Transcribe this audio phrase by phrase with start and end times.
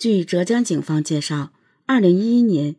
[0.00, 1.52] 据浙江警方介绍，
[1.84, 2.76] 二零一一年，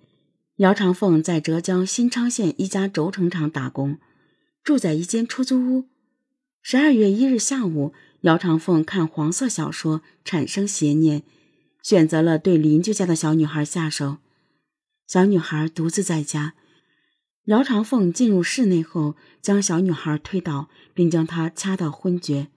[0.56, 4.00] 姚长凤在浙江新昌县一家轴承厂打工，
[4.64, 5.86] 住在一间出租屋。
[6.64, 11.22] 十二月一日下午，姚长凤看黄色小说产生邪念，
[11.84, 14.18] 选择了对邻居家的小女孩下手。
[15.06, 16.56] 小女孩独自在家，
[17.46, 22.48] 姚长凤进入室内后，将小女孩推倒，并将她掐到昏厥。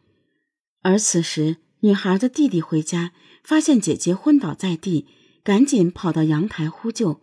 [0.81, 3.13] 而此时，女孩的弟弟回家，
[3.45, 5.07] 发现姐姐昏倒在地，
[5.45, 7.21] 赶紧跑到阳台呼救。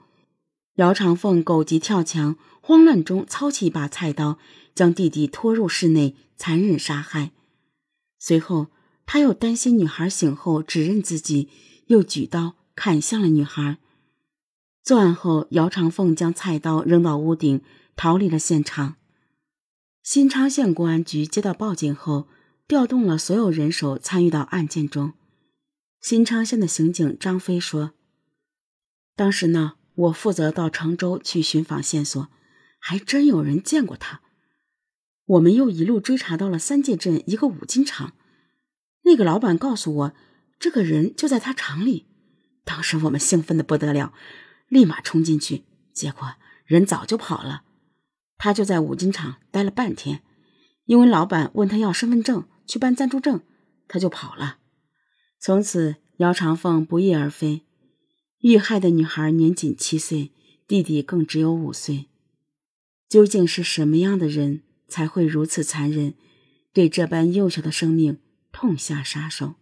[0.75, 4.37] 姚长凤狗急跳墙，慌乱中操起一把菜刀，
[4.73, 7.31] 将弟弟拖入室内，残忍杀害。
[8.19, 8.67] 随后，
[9.05, 11.49] 他又担心女孩醒后指认自己，
[11.87, 13.79] 又举刀砍向了女孩。
[14.83, 17.61] 作案后，姚长凤将菜刀扔到屋顶，
[17.95, 18.95] 逃离了现场。
[20.03, 22.27] 新昌县公安局接到报警后。
[22.67, 25.11] 调动了所有人手参与到案件中。
[26.01, 27.93] 新昌县的刑警张飞说
[29.15, 32.27] ：“当时呢，我负责到常州去寻访线索，
[32.79, 34.21] 还真有人见过他。
[35.25, 38.13] 我们又一路追查到了三界镇一个五金厂，
[39.03, 40.13] 那个老板告诉我，
[40.59, 42.07] 这个人就在他厂里。
[42.65, 44.13] 当时我们兴奋的不得了，
[44.67, 47.63] 立马冲进去，结果人早就跑了。
[48.37, 50.23] 他就在五金厂待了半天，
[50.85, 53.41] 因为老板问他要身份证。”去办暂住证，
[53.89, 54.59] 他就跑了。
[55.43, 57.63] 从此，姚长凤不翼而飞。
[58.41, 60.29] 遇害的女孩年仅七岁，
[60.67, 62.05] 弟弟更只有五岁。
[63.09, 66.13] 究竟是什么样的人才会如此残忍，
[66.71, 68.19] 对这般幼小的生命
[68.51, 69.55] 痛下杀手？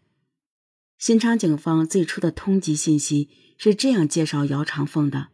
[0.97, 5.29] 新昌警方最初的通缉信息是这样介绍姚长凤的：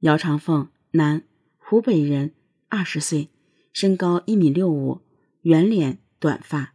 [0.00, 1.22] 姚长凤，男，
[1.56, 2.34] 湖北人，
[2.68, 3.28] 二十岁，
[3.72, 5.02] 身高一米六五，
[5.42, 6.74] 圆脸，短发。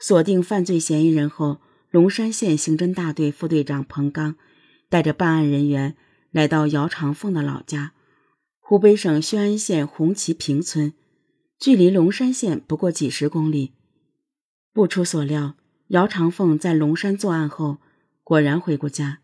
[0.00, 1.60] 锁定犯罪嫌疑人后，
[1.96, 4.36] 龙山县刑侦大队副队长彭刚
[4.90, 5.96] 带着办案人员
[6.30, 7.94] 来到姚长凤的老家——
[8.60, 10.92] 湖北省宣安县红旗坪村，
[11.58, 13.72] 距离龙山县不过几十公里。
[14.74, 15.54] 不出所料，
[15.86, 17.78] 姚长凤在龙山作案后
[18.22, 19.20] 果然回过家，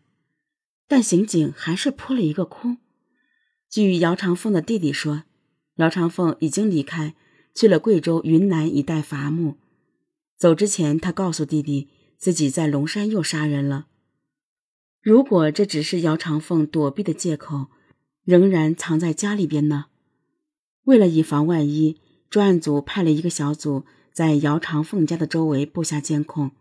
[0.87, 2.79] 但刑警还是扑了一个空。
[3.69, 5.25] 据姚长凤的弟弟说，
[5.75, 7.13] 姚长凤已经离开，
[7.53, 9.57] 去了贵州、云南一带伐木。
[10.35, 11.89] 走之前，他告诉弟弟
[12.23, 13.87] 自己在龙山又杀人了。
[15.01, 17.67] 如果这只是姚长凤躲避的借口，
[18.23, 19.87] 仍然藏在家里边呢？
[20.85, 26.51] 为了以防万一，专案组派了一个小组在姚长凤家的周围布下监控。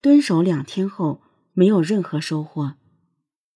[0.00, 1.20] 蹲守两天后，
[1.52, 2.76] 没有任何收获。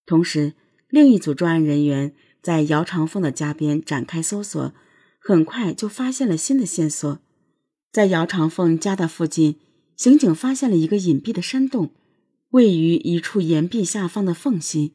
[0.04, 0.52] 同时，
[0.90, 4.74] 另一组专案人员在姚长凤的家边展开搜索，
[5.18, 7.18] 很快就发现了新的线索。
[7.90, 9.58] 在姚长凤家的附近，
[9.98, 11.90] 刑警发现了一个隐蔽的山洞，
[12.50, 14.92] 位于一处岩壁下方的缝隙。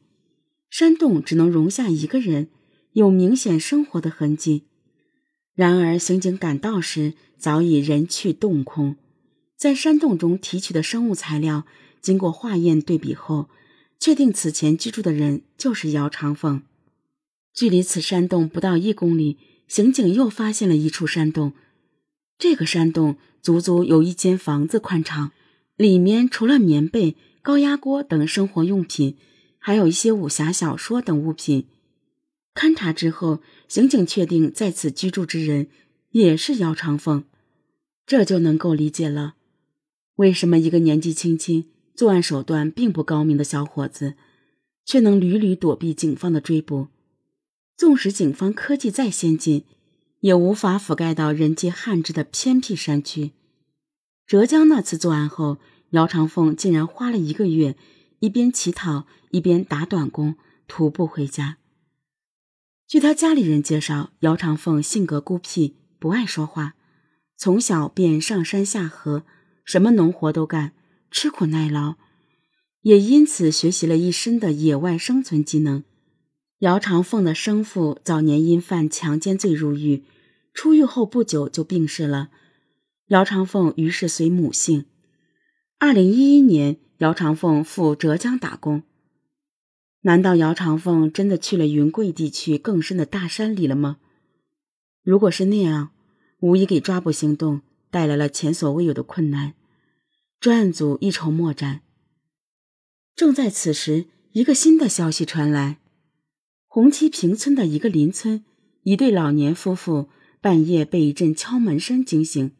[0.70, 2.48] 山洞只能容下一个人，
[2.92, 4.62] 有明显生活的痕迹。
[5.54, 8.96] 然而，刑警赶到时早已人去洞空。
[9.58, 11.66] 在山洞中提取的生物材料，
[12.00, 13.50] 经过化验对比后，
[14.00, 16.62] 确定此前居住的人就是姚长凤。
[17.52, 19.36] 距离此山洞不到一公里，
[19.68, 21.52] 刑警又发现了一处山洞。
[22.38, 25.30] 这个山洞足足有一间房子宽敞，
[25.76, 29.18] 里面除了棉被、高压锅等生活用品，
[29.58, 31.66] 还有一些武侠小说等物品。
[32.54, 35.66] 勘查之后，刑警确定在此居住之人
[36.12, 37.24] 也是姚长凤，
[38.06, 39.34] 这就能够理解了，
[40.16, 44.14] 为什么一个年纪轻轻、作案手段并不高明的小伙子，
[44.86, 46.86] 却能屡屡躲避警方的追捕。
[47.76, 49.64] 纵使警方科技再先进。
[50.24, 53.32] 也无法覆盖到人迹罕至的偏僻山区。
[54.26, 55.58] 浙江那次作案后，
[55.90, 57.76] 姚长凤竟然花了一个月，
[58.20, 60.36] 一边乞讨一边打短工，
[60.66, 61.58] 徒步回家。
[62.88, 66.74] 据他家里人介绍，姚长凤性格孤僻，不爱说话，
[67.36, 69.24] 从小便上山下河，
[69.66, 70.72] 什么农活都干，
[71.10, 71.96] 吃苦耐劳，
[72.80, 75.84] 也因此学习了一身的野外生存技能。
[76.60, 80.04] 姚长凤的生父早年因犯强奸罪入狱。
[80.54, 82.30] 出狱后不久就病逝了，
[83.08, 84.86] 姚长凤于是随母姓。
[85.78, 88.84] 二零一一年，姚长凤赴浙江打工。
[90.02, 93.98] 难道姚长凤真的去了云贵地区更深的大山里了吗？
[95.02, 95.90] 如果是那样，
[96.38, 99.54] 无疑给抓捕行动带来了前所未有的困难。
[100.38, 101.80] 专案组一筹莫展。
[103.16, 105.80] 正在此时，一个新的消息传来：
[106.68, 108.44] 红旗坪村的一个邻村，
[108.84, 110.08] 一对老年夫妇。
[110.44, 112.50] 半夜被一阵敲门声惊醒，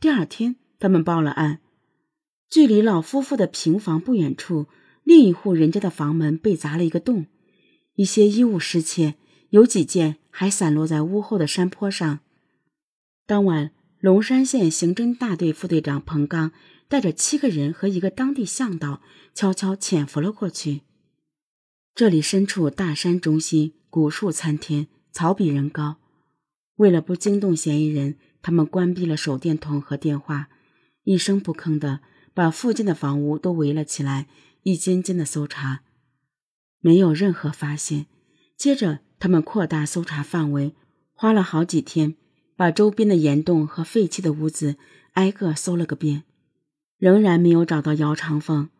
[0.00, 1.60] 第二天他们报了案。
[2.48, 4.68] 距离老夫妇的平房不远处，
[5.04, 7.26] 另一户人家的房门被砸了一个洞，
[7.96, 9.16] 一些衣物失窃，
[9.50, 12.20] 有几件还散落在屋后的山坡上。
[13.26, 16.52] 当晚，龙山县刑侦大队副队长彭刚
[16.88, 19.02] 带着七个人和一个当地向导，
[19.34, 20.80] 悄悄潜伏了过去。
[21.94, 25.98] 这里身处大山中心，古树参天，草比人高。
[26.80, 30.48] 为了不惊动嫌疑人，他们关闭了手电筒和电话，
[31.04, 32.00] 一声不吭的
[32.32, 34.28] 把附近的房屋都围了起来，
[34.62, 35.82] 一间间的搜查，
[36.80, 38.06] 没有任何发现。
[38.56, 40.74] 接着，他们扩大搜查范围，
[41.12, 42.14] 花了好几天，
[42.56, 44.76] 把周边的岩洞和废弃的屋子
[45.12, 46.22] 挨个搜了个遍，
[46.96, 48.70] 仍然没有找到姚长凤。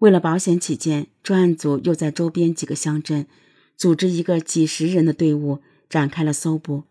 [0.00, 3.26] 为了保险起见，专案组又在周边几个乡镇
[3.74, 6.84] 组织一个几十人的队伍展开了搜捕。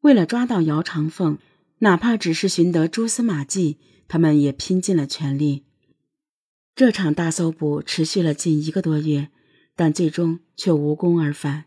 [0.00, 1.38] 为了抓到姚长凤，
[1.80, 5.64] 哪怕只是寻得蛛丝马迹，他们也拼尽了全力。
[6.74, 9.28] 这场大搜捕持续了近一个多月，
[9.76, 11.66] 但最终却无功而返。